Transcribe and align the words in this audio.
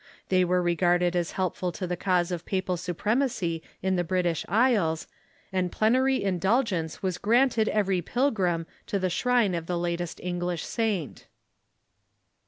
They 0.29 0.43
were 0.43 0.63
regarded 0.63 1.15
as 1.15 1.33
helpful 1.33 1.71
to 1.73 1.85
the 1.85 1.95
cause 1.95 2.31
of 2.31 2.43
papal 2.43 2.75
supremacy 2.75 3.61
in 3.83 3.97
the 3.97 4.03
British 4.03 4.43
Isles, 4.49 5.05
and 5.53 5.71
plenary 5.71 6.23
indulgence 6.23 7.03
was 7.03 7.19
granted 7.19 7.69
every 7.69 8.01
pilgrim 8.01 8.65
to 8.87 8.97
the 8.97 9.11
shrine 9.11 9.53
of 9.53 9.67
the 9.67 9.77
latest 9.77 10.19
English 10.19 10.63
saint. 10.63 11.27